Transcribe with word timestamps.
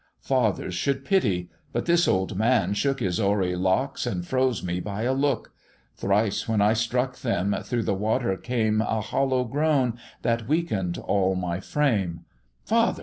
"Fathers 0.23 0.73
should 0.73 1.05
pity 1.05 1.51
but 1.71 1.85
this 1.85 2.07
old 2.07 2.35
man 2.35 2.73
shook 2.73 3.01
His 3.01 3.19
hoary 3.19 3.55
locks, 3.55 4.07
and 4.07 4.25
froze 4.25 4.63
me 4.63 4.79
by 4.79 5.03
a 5.03 5.13
look: 5.13 5.53
Thrice 5.95 6.49
when 6.49 6.59
I 6.59 6.73
struck 6.73 7.17
them, 7.19 7.55
through 7.61 7.83
the 7.83 7.93
water 7.93 8.35
came 8.35 8.81
A 8.81 9.01
hollow 9.01 9.43
groan, 9.43 9.99
that 10.23 10.47
weaken'd 10.47 10.97
all 10.97 11.35
my 11.35 11.59
frame: 11.59 12.21
'Father!' 12.65 12.99